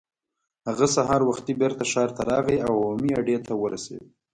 هغه 0.67 0.87
سهار 0.95 1.21
وختي 1.29 1.53
بېرته 1.61 1.83
ښار 1.91 2.09
ته 2.15 2.21
راغی 2.31 2.57
او 2.67 2.73
عمومي 2.83 3.11
اډې 3.19 3.37
ته 3.47 3.53
ورسېد. 3.61 4.05